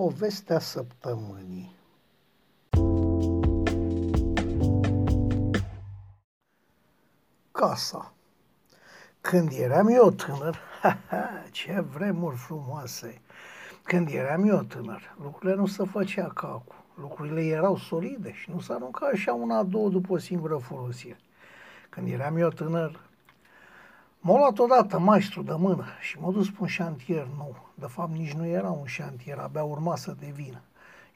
[0.00, 1.74] povestea săptămânii.
[7.52, 8.12] Casa
[9.20, 13.20] Când eram eu tânăr, ha, ha, ce vremuri frumoase!
[13.82, 16.84] Când eram eu tânăr, lucrurile nu se făcea ca acum.
[16.94, 21.18] Lucrurile erau solide și nu s-a aruncat așa una, două după o singură folosire.
[21.88, 23.00] Când eram eu tânăr,
[24.20, 27.68] M-a luat odată maestru de mână și m-a dus pe un șantier nou.
[27.74, 30.60] De fapt, nici nu era un șantier, abia urma să devină.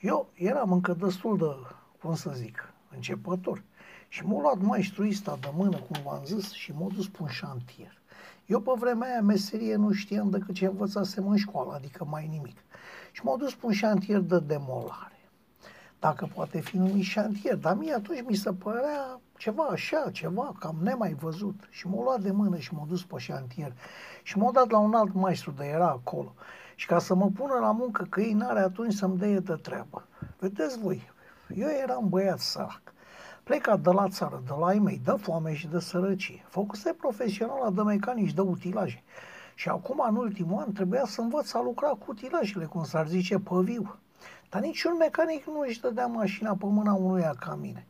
[0.00, 3.62] Eu eram încă destul de, cum să zic, începător.
[4.08, 7.28] Și m-a luat maestru ăsta de mână, cum v-am zis, și m-a dus pe un
[7.28, 8.00] șantier.
[8.46, 12.56] Eu pe vremea aia meserie nu știam decât ce învățasem în școală, adică mai nimic.
[13.12, 15.14] Și m-a dus pe un șantier de demolare
[16.06, 20.76] dacă poate fi numit șantier, dar mie atunci mi se părea ceva așa, ceva cam
[20.82, 21.68] nemai văzut.
[21.70, 23.72] Și m-a luat de mână și m-a dus pe șantier
[24.22, 26.34] și m-a dat la un alt maestru de era acolo.
[26.74, 30.06] Și ca să mă pună la muncă, că ei n-are atunci să-mi dea de treabă.
[30.38, 31.10] Vedeți voi,
[31.54, 32.82] eu eram băiat sărac.
[33.42, 36.44] Plecat de la țară, de la ei mei, de foame și de sărăcie.
[36.48, 39.02] Făcuse profesional de mecanici, de utilaje.
[39.54, 43.38] Și acum, în ultimul an, trebuia să învăț să lucra cu utilajele, cum s-ar zice,
[43.38, 43.96] pe viu.
[44.50, 47.86] Dar niciun mecanic nu își dădea mașina pe mâna unuia ca mine.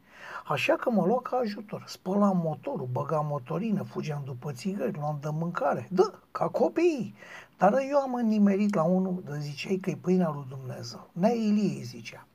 [0.47, 1.85] Așa că mă lua ca ajutor.
[1.87, 5.89] Spălam motorul, băgam motorină, fugeam după țigări, luam de mâncare.
[5.91, 7.15] Da, ca copiii.
[7.59, 11.11] Dar eu am înnimerit la unul de ziceai că e pâinea lui Dumnezeu.
[11.13, 12.27] Nea Ilie zicea.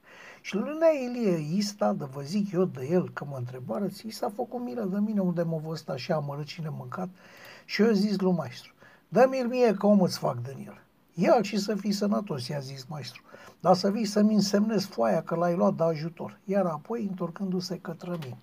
[0.42, 4.10] Și lui Nea Ilie Ista, de vă zic eu de el, că mă întrebară, ți
[4.10, 7.10] s-a făcut milă de mine unde mă văzut așa amărât și nemâncat.
[7.66, 8.74] Și eu zis lui maestru,
[9.08, 10.82] dă-mi-l mie că om îți fac din el.
[11.22, 13.22] Ia și să fii sănătos, i-a zis maestru
[13.60, 16.40] dar să vii să-mi însemnezi foaia că l-ai luat de ajutor.
[16.44, 18.38] Iar apoi, întorcându-se către mine,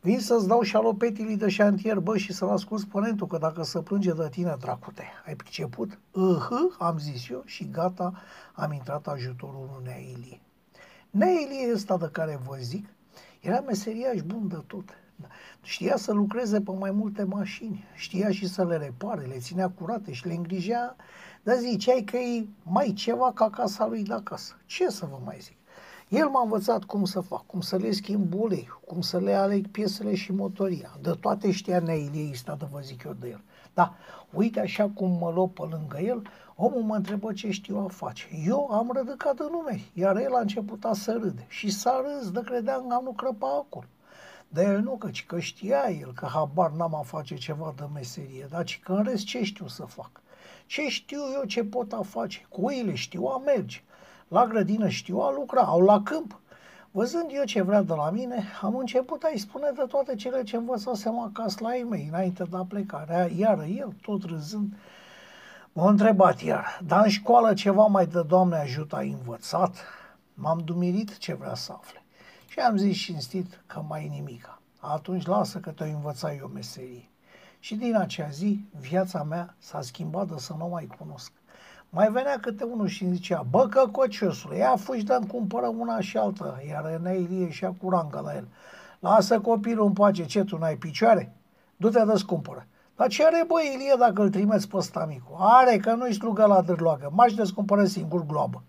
[0.00, 4.12] vin să-ți dau șalopetii de șantier, bă, și să-l ascult ponentul, că dacă să plânge
[4.12, 5.98] de tine, dracute, ai priceput?
[6.12, 8.12] Uh, am zis eu și gata,
[8.52, 10.40] am intrat ajutorul unei Ilie.
[11.10, 12.86] Neilie ăsta de care vă zic,
[13.40, 14.84] era meseriaș bun de tot.
[15.62, 20.12] Știa să lucreze pe mai multe mașini, știa și să le repare, le ținea curate
[20.12, 20.96] și le îngrijea
[21.48, 24.56] dar ziceai că e mai ceva ca casa lui de acasă.
[24.66, 25.56] Ce să vă mai zic?
[26.08, 29.66] El m-a învățat cum să fac, cum să le schimb ulei, cum să le aleg
[29.66, 30.98] piesele și motoria.
[31.02, 33.40] De toate știa Neilie ăsta, de vă zic eu de el.
[33.74, 33.94] Da,
[34.32, 36.22] uite așa cum mă luă pe lângă el,
[36.54, 38.26] omul mă întrebă ce știu a face.
[38.46, 41.46] Eu am rădăcat de nume, iar el a început a să râde.
[41.48, 43.86] Și s-a râs de credeam că am nu crăpa acolo.
[44.48, 48.46] Dar el nu, căci că știa el că habar n-am a face ceva de meserie,
[48.50, 50.10] dar ci că în rest ce știu să fac.
[50.66, 52.46] Ce știu eu ce pot a face?
[52.48, 53.82] Cu oile știu a merge.
[54.28, 56.40] La grădină știu a lucra, au la câmp.
[56.90, 60.56] Văzând eu ce vrea de la mine, am început a-i spune de toate cele ce
[60.56, 63.28] învățasem acasă la ei mei, înainte de a pleca.
[63.36, 64.72] Iar el, tot râzând,
[65.72, 69.76] m-a întrebat iar, dar în școală ceva mai de Doamne ajută ai învățat?
[70.34, 72.02] M-am dumirit ce vrea să afle.
[72.58, 74.60] Și am zis cinstit că mai nimica.
[74.80, 77.10] Atunci lasă că te-o învăța eu meserie.
[77.58, 81.32] Și din acea zi, viața mea s-a schimbat de să nu mai cunosc.
[81.90, 86.00] Mai venea câte unul și îmi zicea, bă, că cociosule, ia fugi de cumpără una
[86.00, 88.48] și alta, iar Renea Ilie și cu ranga la el.
[88.98, 91.36] Lasă copilul în pace, ce, tu n-ai picioare?
[91.76, 92.66] Du-te de cumpără.
[92.96, 95.36] Dar ce are, bă, Ilie, dacă îl trimeți pe stamicul?
[95.38, 97.10] Are, că nu-i strugă la dârloagă.
[97.12, 98.62] M-aș descumpără singur globă.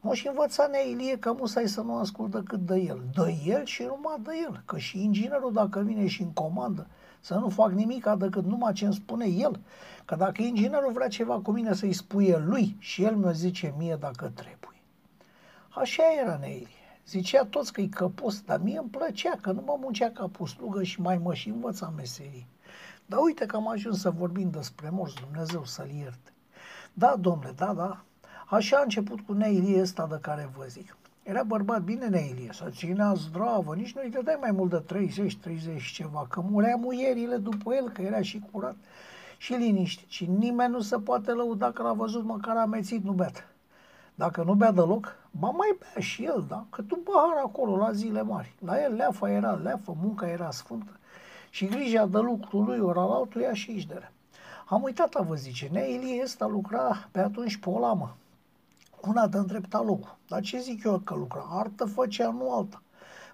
[0.00, 3.00] Mă și învăța Nea Ilie că musai să nu ascult decât de el.
[3.14, 4.62] De el și numai de el.
[4.64, 6.86] Că și inginerul, dacă vine și în comandă,
[7.20, 9.60] să nu fac nimic decât numai ce îmi spune el.
[10.04, 13.96] Că dacă inginerul vrea ceva cu mine să-i spuie lui și el mi-o zice mie
[14.00, 14.82] dacă trebuie.
[15.68, 16.78] Așa era Neili.
[17.06, 20.82] Zicea toți că e căpus, dar mie îmi plăcea că nu mă muncea ca puslugă
[20.82, 22.46] și mai mă și învăța meserii.
[23.06, 26.32] Dar uite că am ajuns să vorbim despre morți, Dumnezeu să-l ierte.
[26.92, 28.04] Da, domnule, da, da.
[28.50, 30.96] Așa a început cu Neili ăsta de care vă zic.
[31.22, 35.08] Era bărbat bine Neilie, să ținea zdravă, nici nu-i dădeai mai mult de
[35.78, 38.74] 30-30 ceva, că murea muierile după el, că era și curat
[39.36, 40.02] și liniște.
[40.08, 43.48] Și nimeni nu se poate lăuda că l-a văzut măcar amețit, nu beat.
[44.14, 46.64] Dacă nu bea deloc, ba mai bea și el, da?
[46.70, 48.54] Că tu pahar acolo, la zile mari.
[48.64, 50.92] La el leafa era leafă, munca era sfântă.
[51.50, 54.08] Și grija de lucru lui ora la altul ea și de
[54.66, 58.14] Am uitat a vă zice, Nea Ilie ăsta lucra pe atunci pe o lamă
[59.02, 60.16] una de îndrepta locul.
[60.28, 61.46] Dar ce zic eu că lucra?
[61.50, 62.82] Artă făcea, nu alta.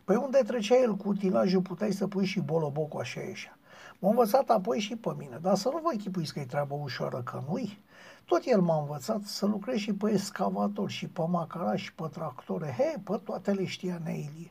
[0.04, 3.58] Păi unde trecea el cu utilajul, puteai să pui și bolobocul așa ieșea.
[3.98, 7.22] M-a învățat apoi și pe mine, dar să nu vă închipuiți că e treabă ușoară,
[7.24, 7.78] că nu-i.
[8.24, 12.74] Tot el m-a învățat să lucrez și pe excavator, și pe macaraș, și pe tractore.
[12.78, 14.50] He, pe toate le știa Neilie.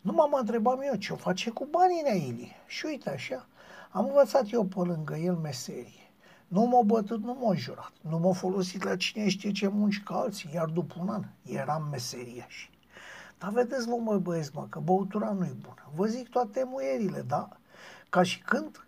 [0.00, 2.52] Nu m-am întrebat eu ce o face cu banii Neilie.
[2.66, 3.46] Și uite așa,
[3.90, 6.03] am învățat eu pe lângă el meserie.
[6.48, 10.14] Nu m-a bătut, nu m-a jurat, nu m-a folosit la cine știe ce munci ca
[10.14, 12.70] alții, iar după un an eram meseriași.
[13.38, 15.90] Dar vedeți, vă mă băieți, mă, că băutura nu-i bună.
[15.94, 17.48] Vă zic toate muierile, da?
[18.08, 18.86] Ca și când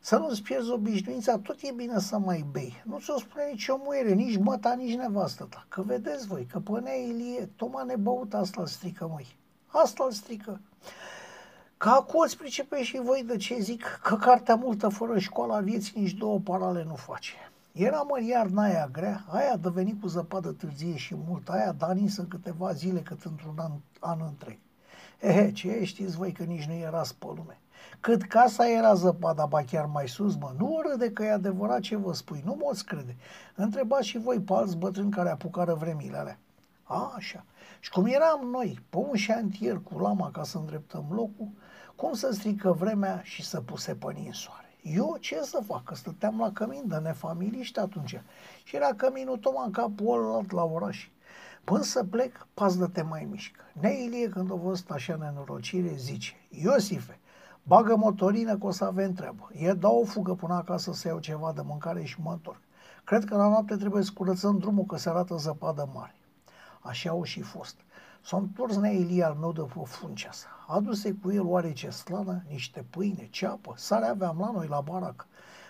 [0.00, 2.82] să nu-ți pierzi obișnuința, tot e bine să mai bei.
[2.84, 5.66] Nu ți-o spune nici o muiere, nici măta, nici nevastă ta.
[5.68, 9.36] Că vedeți voi, că până Ilie, tocmai nebăut asta îl strică, măi.
[9.66, 10.60] Asta îl strică.
[11.78, 16.00] Ca acum îți pricepe și voi de ce zic că cartea multă fără școala vieții
[16.00, 17.32] nici două parale nu face.
[17.72, 22.16] Era mă iarna aia grea, aia de venit cu zăpadă târzie și mult, aia danis
[22.16, 24.58] în câteva zile cât într-un an, an întreg.
[25.20, 27.60] Ehe, ce știți voi că nici nu era pe lume.
[28.00, 31.96] Cât casa era zăpada, ba chiar mai sus, mă, nu râde că e adevărat ce
[31.96, 33.16] vă spui, nu mă crede.
[33.54, 36.38] Întrebați și voi pe alți bătrâni care apucară vremile alea.
[36.82, 37.44] A, așa.
[37.80, 41.48] Și cum eram noi, pe un șantier cu lama ca să îndreptăm locul,
[41.98, 44.76] cum să strică vremea și să puse păni în soare.
[44.82, 45.84] Eu ce să fac?
[45.84, 48.20] Că stăteam la cămin de nefamiliști atunci.
[48.64, 51.08] Și era căminul tocmai în capul ălalt la oraș.
[51.64, 53.60] Până să plec, pas de te mai mișcă.
[53.80, 57.18] Neilie, când a văzut așa nenorocire, zice, Iosife,
[57.62, 59.50] bagă motorină că o să avem treabă.
[59.52, 62.60] E dau o fugă până acasă să iau ceva de mâncare și mă întorc.
[63.04, 66.14] Cred că la noapte trebuie să curățăm drumul că se arată zăpadă mare.
[66.80, 67.76] Așa au și fost.
[68.22, 70.46] S-a întors Neilie al meu de pe Funceasa.
[70.66, 75.26] Aduse cu el oarece slană, niște pâine, ceapă, sare aveam la noi la barac.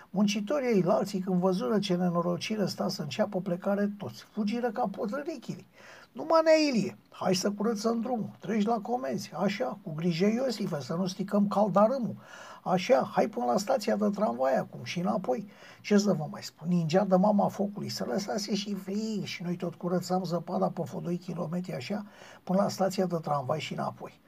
[0.09, 5.65] Muncitorii ei alții, când văzură ce nenorocire sta să înceapă plecare toți, fugiră ca potrărichile.
[6.11, 11.07] Numai Ilie, hai să curățăm drumul, treci la comenzi, așa, cu grijă Iosife, să nu
[11.07, 12.15] sticăm caldarâmul,
[12.63, 15.49] așa, hai până la stația de tramvai acum și înapoi.
[15.81, 19.55] Ce să vă mai spun, ningea de mama focului, să lăsase și frig și noi
[19.55, 22.05] tot curățam zăpada pe 2 km așa,
[22.43, 24.19] până la stația de tramvai și înapoi.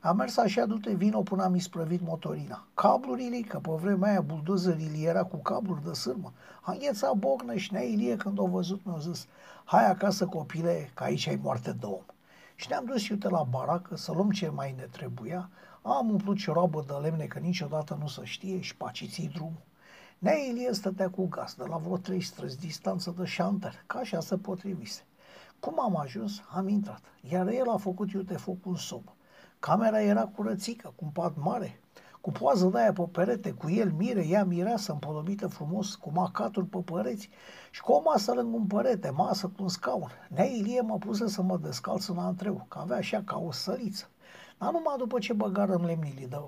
[0.00, 2.66] Am mers așa du-te vino până am isprăvit motorina.
[2.74, 6.32] Cablurile, că pe vremea aia buldozările era cu cabluri de sârmă.
[6.60, 9.26] A înghețat Bocnă și Ilie când au văzut mi-au zis,
[9.64, 12.02] hai acasă copile, că aici ai moarte de om.
[12.54, 15.50] Și ne-am dus iute la baracă să luăm ce mai ne trebuia.
[15.88, 19.62] Am umplut ciorabă de lemne că niciodată nu se știe și paciții drumul.
[20.18, 24.20] Nea Ilie stătea cu gaz de la vreo trei străzi distanță de șanter, ca așa
[24.20, 25.06] se potrivise.
[25.60, 29.14] Cum am ajuns, am intrat, iar el a făcut iute foc în sobă.
[29.58, 31.80] Camera era curățică, cu un pat mare,
[32.20, 36.66] cu poază de aia pe perete, cu el mire, ea mireasă împodobită frumos, cu macaturi
[36.66, 37.28] pe păreți
[37.70, 40.10] și cu o masă lângă un perete, masă cu un scaun.
[40.28, 44.08] Nea Ilie mă puse să mă descalț în antreu, că avea așa ca o săliță.
[44.58, 46.40] Dar numai după ce băgarăm lemnile de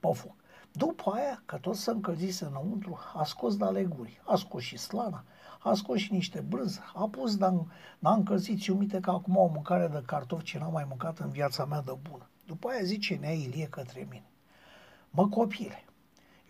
[0.00, 0.34] pe foc.
[0.72, 5.24] După aia, că tot să încălzise înăuntru, a scos de aleguri, a scos și slana,
[5.58, 7.52] a scos și niște brânză, a pus, dar
[7.98, 11.64] n-a încălzit iumite că acum o mâncare de cartofi ce n-am mai mâncat în viața
[11.64, 12.28] mea de bună.
[12.46, 14.30] După aia zice Nea Ilie către mine.
[15.10, 15.84] Mă copile,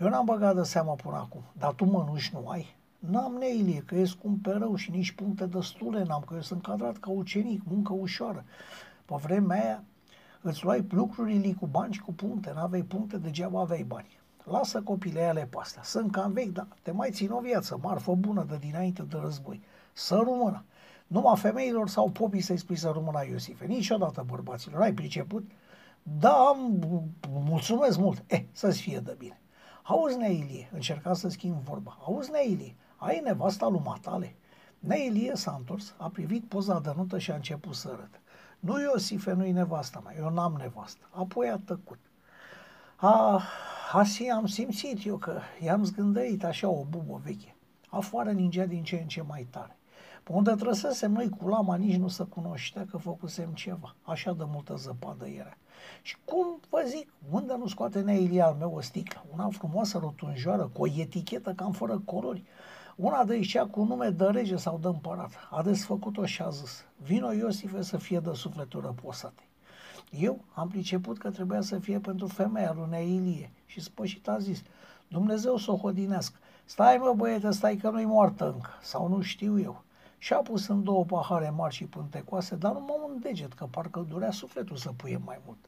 [0.00, 2.76] eu n-am băgat de seamă până acum, dar tu mănuși nu ai?
[2.98, 6.62] N-am Neilie, că e scump pe rău și nici puncte destule n-am, că eu sunt
[6.62, 8.44] cadrat ca ucenic, muncă ușoară.
[9.04, 9.84] Pe vremea aia
[10.48, 14.18] îți luai lucrurile cu bani și cu puncte, n-aveai puncte, degeaba aveai bani.
[14.44, 18.14] Lasă copile ale pe astea, sunt cam vechi, dar te mai țin o viață, marfă
[18.14, 19.62] bună de dinainte de război.
[19.92, 20.64] Să rămână.
[21.06, 23.66] Numai femeilor sau popii să-i spui să rămână Iosife.
[23.66, 24.80] Niciodată bărbaților.
[24.80, 25.50] Ai priceput?
[26.02, 26.80] Da, am,
[27.28, 28.24] mulțumesc mult.
[28.26, 29.40] Eh, să-ți fie de bine.
[29.82, 31.98] Auzi, Neilie, încerca să schimb vorba.
[32.06, 34.36] Auzi, Neilie, ai nevasta lui Matale?
[34.78, 38.20] Neilie s-a întors, a privit poza de nută și a început să râd.
[38.60, 41.08] Nu Iosife, nu-i nevasta mea, eu n-am nevastă.
[41.10, 41.98] Apoi a tăcut.
[42.96, 43.42] A,
[43.92, 47.54] asi am simțit eu că i-am zgândărit așa o bubă veche.
[47.88, 49.76] Afoară ningea din ce în ce mai tare.
[50.22, 53.94] Pe unde trăsesem noi cu lama nici nu se cunoștea că făcusem ceva.
[54.02, 55.56] Așa de multă zăpadă era.
[56.02, 59.24] Și cum vă zic, unde nu scoate Neilia al meu o sticlă?
[59.32, 62.44] Una frumoasă rotunjoară, cu o etichetă cam fără colori.
[62.96, 65.30] Una de aici cu nume de rege sau de împărat.
[65.50, 69.42] A desfăcut-o și a zis, vino Iosife să fie de sufletul răposate.
[70.10, 74.62] Eu am priceput că trebuia să fie pentru femeia lui Neilie și spășit a zis,
[75.08, 76.38] Dumnezeu să o hodinească.
[76.64, 79.82] Stai mă băiete, stai că nu-i moartă încă, sau nu știu eu.
[80.18, 84.06] Și a pus în două pahare mari și pântecoase, dar numai un deget, că parcă
[84.08, 85.58] durea sufletul să puie mai mult.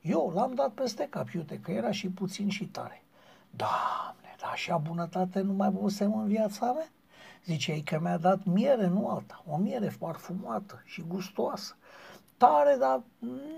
[0.00, 3.02] Eu l-am dat peste cap, iute, că era și puțin și tare.
[3.50, 6.88] Doamne, dar așa bunătate nu mai băusem în viața mea?
[7.44, 11.76] Ziceai că mi-a dat miere, nu alta, o miere parfumată și gustoasă.
[12.36, 13.02] Tare, dar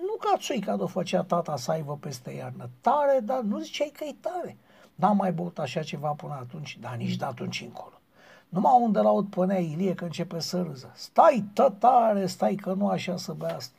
[0.07, 2.71] nu ca țuica de făcea tata să aibă peste iarnă.
[2.81, 4.57] Tare, dar nu ziceai că e tare.
[4.95, 8.01] N-am mai băut așa ceva până atunci, dar nici de atunci încolo.
[8.49, 10.93] Numai unde la aud pânea Ilie că începe să râză.
[10.95, 13.77] Stai tătare, stai că nu așa să bea asta.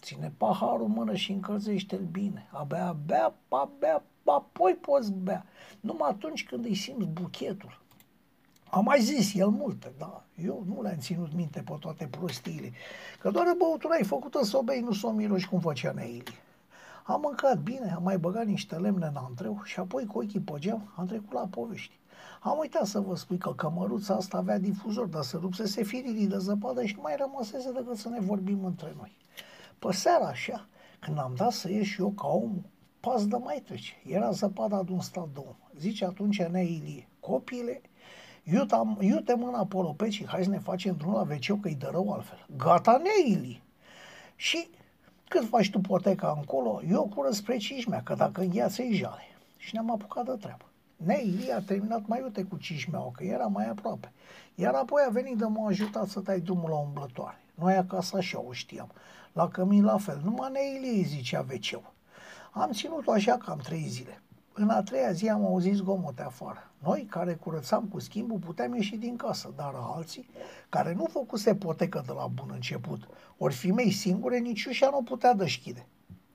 [0.00, 2.48] Ține paharul în mână și încălzește-l bine.
[2.50, 5.46] Abia bea, abia, apoi poți bea.
[5.80, 7.80] Numai atunci când îi simți buchetul.
[8.70, 10.24] Am mai zis el multe, da.
[10.44, 12.72] Eu nu le-am ținut minte pe toate prostiile.
[13.20, 16.38] Că doar băutura ai făcută să o bei, nu să o miroși cum făcea Neili.
[17.04, 20.52] Am mâncat bine, am mai băgat niște lemne în antreu și apoi cu ochii pe
[20.58, 21.98] geam am trecut la povești.
[22.40, 26.38] Am uitat să vă spui că cămăruța asta avea difuzor, dar să rupsese firirii de
[26.38, 29.16] zăpadă și nu mai rămăsese decât să ne vorbim între noi.
[29.78, 30.66] Pe seara așa,
[30.98, 32.62] când am dat să ies și eu ca om,
[33.08, 33.92] pas de mai trece.
[34.06, 35.56] Era zăpada de un stat de om.
[35.78, 37.80] Zice atunci Nea Ilie, copile,
[39.00, 42.46] iute mâna pe peci, hai să ne facem drumul la wc că-i dă rău altfel.
[42.56, 43.60] Gata, Ilie.
[44.36, 44.68] Și
[45.28, 49.22] cât faci tu poteca încolo, eu curăț spre Cismea, că dacă îngheață-i jale.
[49.56, 50.64] Și ne-am apucat de treabă.
[50.96, 54.12] Nei, a terminat mai uite cu Cismea, că era mai aproape.
[54.54, 57.40] Iar apoi a venit de m-a ajutat să tai drumul la umblătoare.
[57.54, 58.90] Noi acasă așa o știam.
[59.32, 60.20] La cămin la fel.
[60.24, 61.82] Numai Neilie zicea wc
[62.58, 64.22] Am ținut-o așa cam trei zile.
[64.52, 66.70] În a treia zi am auzit zgomote afară.
[66.78, 70.30] Noi, care curățam cu schimbul, puteam ieși din casă, dar alții,
[70.68, 75.34] care nu făcuse potecă de la bun început, ori femei singure, nici ușa nu putea
[75.34, 75.86] deschide.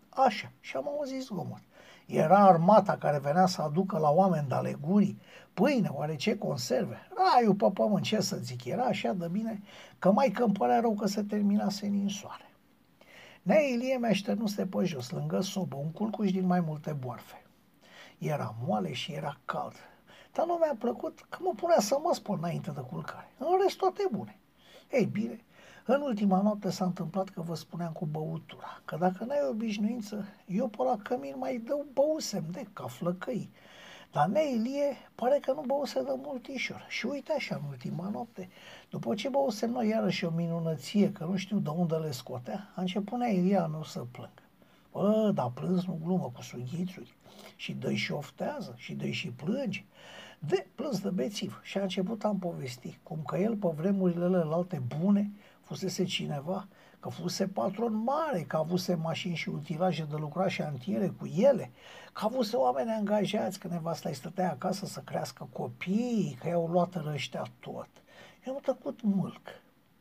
[0.09, 1.61] Așa, și am auzit zgomot.
[2.05, 5.21] Era armata care venea să aducă la oameni de alegurii,
[5.53, 6.97] pâine, oarece conserve.
[7.15, 9.61] Raiul pe pământ, ce să zic, era așa de bine
[9.99, 12.52] că mai că îmi părea rău că se terminase în soare.
[13.43, 17.45] Nea Ilie mi-a pe jos, lângă sobă, un culcuș din mai multe boarfe.
[18.17, 19.73] Era moale și era cald.
[20.33, 23.31] Dar nu mi-a plăcut că mă punea să mă spun înainte de culcare.
[23.37, 24.39] În rest toate bune.
[24.91, 25.43] Ei bine,
[25.85, 30.67] în ultima noapte s-a întâmplat că vă spuneam cu băutura, că dacă n-ai obișnuință, eu
[30.67, 33.49] pe la cămin mai dau băusem de ca flăcăi.
[34.13, 36.85] Dar Neilie pare că nu băuse de multișor.
[36.87, 38.49] Și uite așa, în ultima noapte,
[38.89, 42.81] după ce băusem noi iarăși o minunăție, că nu știu de unde le scotea, a
[42.81, 44.31] început Neilia nu să plâng.
[44.91, 47.15] Bă, dar plâns nu glumă cu sughițuri.
[47.55, 49.85] Și dă și oftează, și dă și plânge.
[50.39, 51.59] De plâns de bețiv.
[51.63, 56.67] Și a început am povesti cum că el pe vremurile alte bune fusese cineva,
[57.03, 61.71] că fuse patron mare, că avuse mașini și utilaje de lucra și antiere cu ele,
[62.13, 67.03] că avuse oameni angajați, că nevasta îi stătea acasă să crească copii, că i-au luat
[67.03, 67.89] răștea tot.
[68.45, 69.41] Eu am tăcut mulc.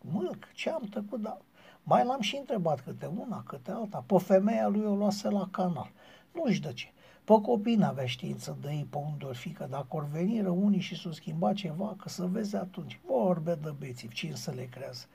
[0.00, 0.52] Mulc?
[0.52, 1.20] Ce am tăcut?
[1.20, 1.38] Da.
[1.82, 4.04] Mai l-am și întrebat câte una, câte alta.
[4.06, 5.90] Pe femeia lui o luase la canal.
[6.32, 6.92] Nu știu de ce.
[7.24, 10.80] Pe copii n-avea știință de ei pe unde ori fi, că dacă or veni unii
[10.80, 13.00] și s-o schimba ceva, că să vezi atunci.
[13.06, 15.06] Vorbe de bețiv, cine să le creează.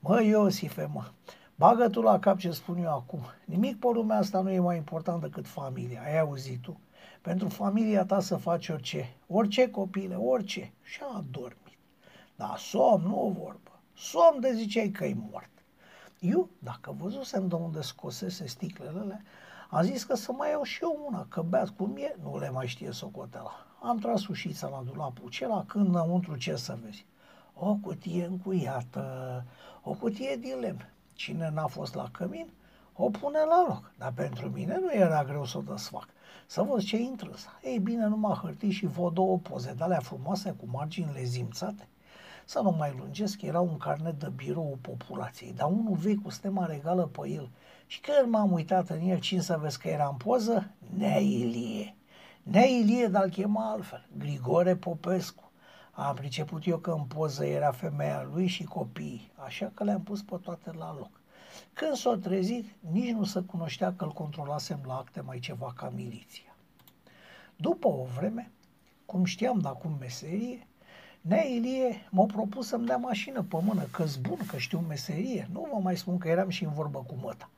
[0.00, 1.04] Mă, Iosife, mă,
[1.54, 3.20] bagă tu la cap ce spun eu acum.
[3.44, 6.02] Nimic pe lumea asta nu e mai important decât familia.
[6.02, 6.80] Ai auzit tu?
[7.20, 9.16] Pentru familia ta să faci orice.
[9.26, 10.72] Orice copile, orice.
[10.82, 11.78] Și a dormit.
[12.36, 13.80] Dar somn, nu o vorbă.
[13.94, 15.50] Somn de ziceai că e mort.
[16.20, 19.22] Eu, dacă văzusem de unde scosese sticlele alea,
[19.70, 22.50] am zis că să mai iau și eu una, că beat cum e, nu le
[22.50, 23.66] mai știe socotela.
[23.82, 27.06] Am tras ușița la dulapul acela, când înăuntru ce să vezi?
[27.58, 29.44] O cutie încuiată,
[29.82, 30.90] o cutie din lemn.
[31.14, 32.48] Cine n-a fost la cămin,
[32.94, 33.92] o pune la loc.
[33.98, 36.08] Dar pentru mine nu era greu să o desfac.
[36.46, 37.30] Să văd ce intră
[37.62, 41.88] Ei bine, numai hârtii și vă două poze de alea frumoase cu marginile zimțate.
[42.44, 46.66] Să nu mai lungesc, era un carnet de birou populației, dar unul vechi cu stema
[46.66, 47.50] regală pe el.
[47.86, 50.70] Și când m-am uitat în el, cine să vezi că era în poză?
[50.96, 51.94] Nea Ilie.
[52.42, 55.45] Nea Ilie, dar îl chema altfel, Grigore Popescu.
[55.96, 60.22] Am priceput eu că în poză era femeia lui și copiii, așa că le-am pus
[60.22, 61.20] pe toate la loc.
[61.72, 65.92] Când s-a trezit, nici nu se cunoștea că îl controlasem la acte mai ceva ca
[65.94, 66.56] miliția.
[67.56, 68.50] După o vreme,
[69.06, 70.66] cum știam de acum meserie,
[71.20, 75.48] Nea Ilie m-a propus să-mi dea mașină pe mână, că bun, că știu meserie.
[75.52, 77.50] Nu vă mai spun că eram și în vorbă cu măta.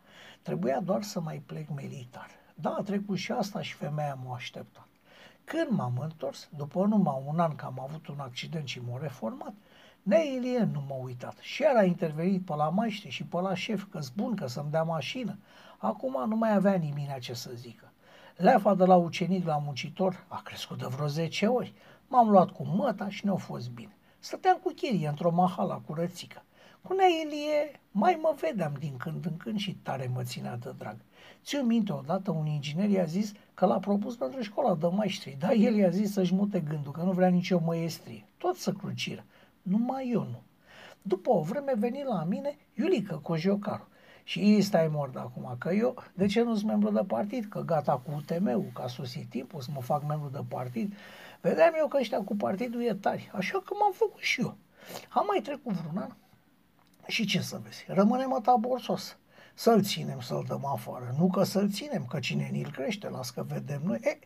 [0.42, 2.30] Trebuia doar să mai plec militar.
[2.54, 4.87] Da, a trecut și asta și femeia m-a așteptat.
[5.48, 9.54] Când m-am întors, după numai un an că am avut un accident și m-a reformat,
[10.02, 11.36] Neilie nu m-a uitat.
[11.40, 14.70] Și el a intervenit pe la maște și pe la șef că bun că să-mi
[14.70, 15.38] dea mașină.
[15.78, 17.92] Acum nu mai avea nimic ce să zică.
[18.36, 21.74] Leafa de la ucenic la muncitor a crescut de vreo 10 ori.
[22.08, 23.96] M-am luat cu măta și ne-a fost bine.
[24.18, 25.94] Stăteam cu chirie într-o mahala cu
[26.88, 26.94] rățică.
[26.94, 30.96] Cu Neilie mai mă vedeam din când în când și tare mă ținea de drag.
[31.44, 35.52] Ți-o minte odată un inginer i-a zis că l-a propus pentru școala de maestri, dar
[35.52, 38.24] el i-a zis să-și mute gândul, că nu vrea nicio măiestrie.
[38.38, 39.24] Tot să cruciră.
[39.62, 40.42] Numai eu nu.
[41.02, 43.88] După o vreme veni la mine Iulică Cojiocaru.
[44.24, 47.44] Și stai mort acum, că eu, de ce nu sunt membru de partid?
[47.44, 50.94] Că gata cu UTM-ul, că a sosit timpul să mă fac membru de partid.
[51.40, 54.56] Vedeam eu că ăștia cu partidul e tari, așa că m-am făcut și eu.
[55.08, 56.10] Am mai trecut vreun an
[57.08, 59.16] și ce să vezi, rămânem ăta borsos.
[59.54, 61.14] Să-l ținem, să-l dăm afară.
[61.18, 63.98] Nu că să-l ținem, că cine ni-l crește, las că vedem noi.
[64.02, 64.18] E,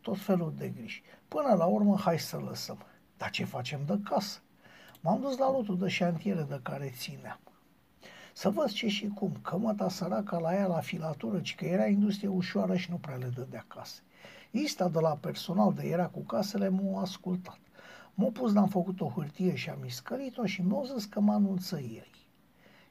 [0.00, 1.02] tot felul de griji.
[1.28, 2.78] Până la urmă, hai să lăsăm.
[3.16, 4.38] Dar ce facem de casă?
[5.00, 7.40] M-am dus la lotul de șantiere de care țineam.
[8.32, 11.86] Să văd ce și cum, că măta săraca la ea la filatură, ci că era
[11.86, 14.00] industrie ușoară și nu prea le dădea case.
[14.50, 17.58] Ista de la personal de era cu casele m-a ascultat.
[18.14, 21.78] M-a pus, l-am făcut o hârtie și am iscărit-o și mi-a zis că mă anunță
[21.78, 22.27] ei.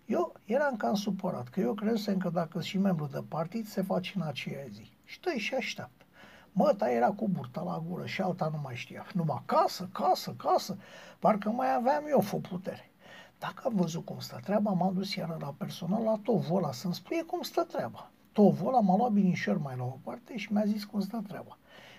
[0.07, 4.11] Eu eram cam supărat, că eu credusem că dacă și membru de partid se face
[4.15, 4.91] în aceea zi.
[5.03, 6.05] Și tăi și așteaptă.
[6.51, 9.05] Măta era cu burta la gură și alta nu mai știa.
[9.13, 10.77] Numai casă, casă, casă.
[11.19, 12.91] Parcă mai aveam eu fă putere.
[13.39, 17.21] Dacă am văzut cum stă treaba, m-am dus iară la personal, la Tovola, să-mi spune
[17.21, 18.11] cum stă treaba.
[18.31, 21.57] Tovola m-a luat binișor mai la o parte și mi-a zis cum stă treaba.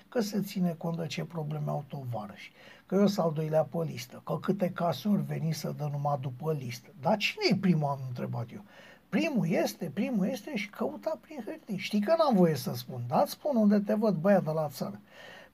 [0.08, 2.52] Că se ține cont de ce probleme au tovarăși,
[2.86, 6.52] că eu sunt al doilea pe listă, că câte casuri veni să dă numai după
[6.52, 6.88] listă.
[7.00, 8.64] Dar cine e primul, am întrebat eu.
[9.08, 11.76] Primul este, primul este și căuta prin hârtii.
[11.76, 15.00] Știi că n-am voie să spun, dar spun unde te văd, băiat de la țară.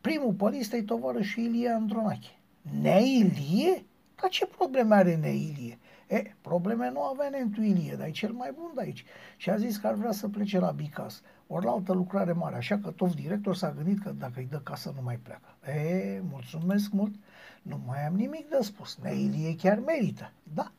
[0.01, 2.39] Primul pe listă e tovarășul Ilie Andronache.
[2.81, 3.85] Neilie?
[4.21, 5.79] Dar ce probleme are Neilie?
[6.09, 9.05] E, probleme nu avea Nentu Ilie, dar e cel mai bun de aici.
[9.37, 12.57] Și a zis că ar vrea să plece la Bicas, ori la altă lucrare mare.
[12.57, 15.57] Așa că tot director s-a gândit că dacă îi dă casă nu mai pleacă.
[15.71, 17.15] E, mulțumesc mult,
[17.63, 18.99] nu mai am nimic de spus.
[19.03, 20.33] Neilie chiar merită.
[20.55, 20.73] Da,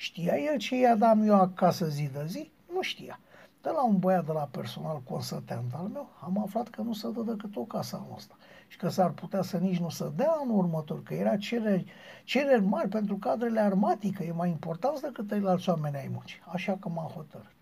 [0.00, 2.50] Știa el ce i-a dat eu acasă zi de zi?
[2.72, 3.20] Nu știa.
[3.62, 7.10] De la un băiat de la personal consăteant al meu, am aflat că nu se
[7.10, 8.34] dă decât o casă anul ăsta
[8.68, 11.84] și că s-ar putea să nici nu se dea anul următor, că era cereri,
[12.24, 16.40] cereri mari pentru cadrele armatică, e mai important decât alți oameni ai muncii.
[16.46, 17.52] Așa că m-am hotărât.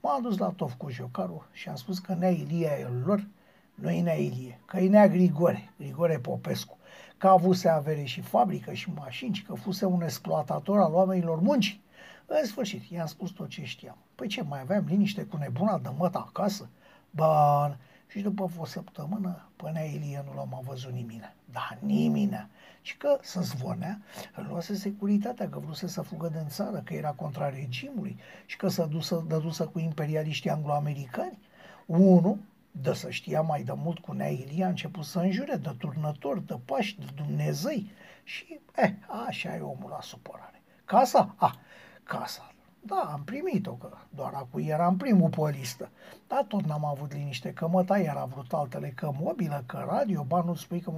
[0.00, 3.26] M-am dus la Tof cu jocarul și am spus că Nea Ilie e lor,
[3.74, 6.76] nu e Nea Ilie, că e Nea Grigore, Grigore Popescu,
[7.18, 11.84] că avuse avere și fabrică și mașini, și că fuse un exploatator al oamenilor muncii
[12.26, 13.96] în sfârșit, i-am spus tot ce știam.
[14.14, 16.68] Păi ce, mai aveam liniște cu nebuna de măta acasă?
[17.10, 17.78] Bun.
[18.08, 21.34] Și după o săptămână, până Ilie nu l-am văzut nimeni.
[21.52, 22.48] Da, nimeni.
[22.82, 24.00] Și că să zvonea,
[24.36, 28.68] îl luase securitatea, că vruse să fugă din țară, că era contra regimului și că
[28.68, 31.38] s-a dusă, dădusă cu imperialiștii anglo-americani.
[31.86, 32.38] Unu,
[32.70, 36.46] de să știa mai de mult cu Nea Ilie, a început să înjure de turnători,
[36.46, 37.90] de pași, de Dumnezei.
[38.24, 38.92] Și, eh,
[39.26, 40.62] așa e omul la supărare.
[40.84, 41.34] Casa?
[41.36, 41.52] Ah,
[42.06, 42.50] casa.
[42.86, 45.88] Da, am primit-o, că doar acum eram primul pe listă.
[46.26, 50.42] Dar tot n-am avut liniște, că măta era vrut altele, că mobilă, că radio, ba
[50.46, 50.92] nu spui că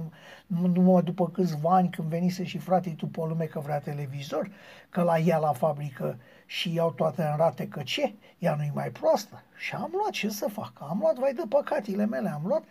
[0.47, 4.51] numai după câțiva ani când venise și fratei tu pe lume că vrea televizor,
[4.89, 8.13] că la ea la fabrică și iau toate în rate, că ce?
[8.39, 9.43] Ea nu-i mai proastă.
[9.57, 10.73] Și am luat, ce să fac?
[10.79, 12.63] Am luat, vai de păcatile mele, am luat,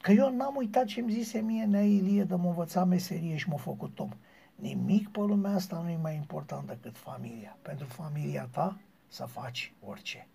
[0.00, 3.56] că eu n-am uitat ce-mi zise mie Nea Ilie de mă învăța meserie și m-a
[3.56, 4.10] făcut om.
[4.56, 7.56] Nimic pe lumea asta nu e mai important decât familia.
[7.62, 8.76] Pentru familia ta
[9.08, 10.26] să faci orice.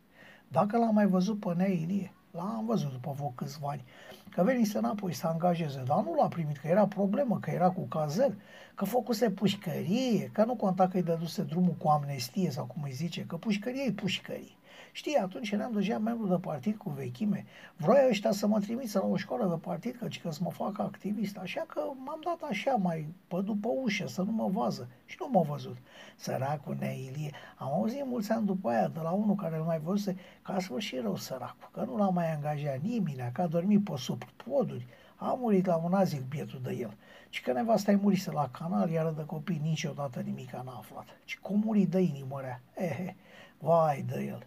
[0.47, 3.83] Dacă l-am mai văzut pe Nea Ilie, l-am văzut după vreo câțiva ani,
[4.29, 7.81] că venise înapoi să angajeze, dar nu l-a primit, că era problemă, că era cu
[7.81, 8.33] cazer,
[8.75, 12.91] că făcuse pușcărie, că nu conta că îi dăduse drumul cu amnestie sau cum îi
[12.91, 14.55] zice, că pușcărie e pușcărie.
[14.93, 17.45] Știi, atunci eram deja membru de partid cu vechime.
[17.77, 20.79] Vroia ăștia să mă trimită la o școală de partid, căci că să mă fac
[20.79, 21.37] activist.
[21.37, 24.87] Așa că m-am dat așa mai pe după ușă, să nu mă vază.
[25.05, 25.77] Și nu m-a văzut.
[26.15, 27.31] Săracul Neilie.
[27.57, 30.59] Am auzit mulți ani după aia de la unul care îl mai văzuse că a
[30.59, 34.85] sfârșit rău săracul, că nu l-a mai angajat nimeni, că a dormit pe sub poduri.
[35.15, 36.93] A murit la un azic bietul de el.
[37.29, 41.05] Și că nevasta i murise la canal, iar de copii niciodată nimic n-a aflat.
[41.25, 42.61] Și cum muri de inimă rea.
[42.75, 43.15] Ehe,
[43.57, 44.45] vai de el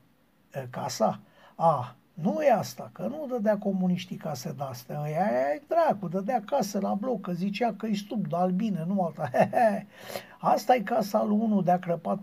[0.70, 1.20] casa.
[1.54, 6.80] A, nu e asta, că nu dădea comuniștii case de-astea, ăia e dracu, dădea case
[6.80, 9.30] la bloc, că zicea că e stup de albine, nu alta.
[10.54, 12.18] Asta e casa lui unul de-a crăpat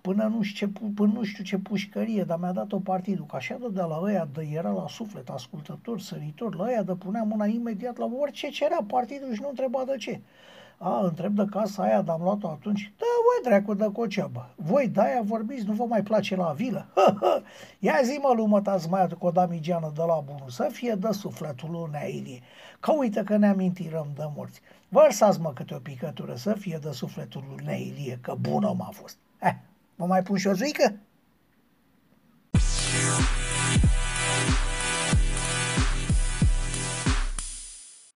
[0.00, 3.56] până nu, știu ce, până nu știu ce pușcărie, dar mi-a dat-o partidul, că așa
[3.60, 7.96] dădea la ăia, de era la suflet, ascultător, săritor, la ăia de punea mâna imediat
[7.96, 10.20] la orice cerea partidul și nu întreba de ce.
[10.82, 12.92] A, întreb de casa aia, dar am luat-o atunci.
[12.98, 14.50] Da, voi dracu de coceabă.
[14.56, 16.86] Voi de-aia vorbiți, nu vă mai place la vilă?
[17.78, 21.10] Ia zi mă, lumă, tați mai cu o damigeană de la bunul, să fie de
[21.10, 22.40] sufletul lui Neilie.
[22.80, 24.60] Că uite că ne amintirăm de morți.
[24.88, 29.16] Vărsați mă câte o picătură, să fie de sufletul lui Neilie, că bună m-a fost.
[29.40, 29.54] Eh,
[29.94, 30.94] mă mai pun și o zuică?